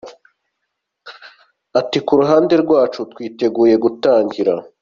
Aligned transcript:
Ati” 1.79 1.97
Ku 2.05 2.13
ruhande 2.19 2.53
rwacu 2.63 2.99
twiteguye 3.11 3.75
gutangira. 3.83 4.53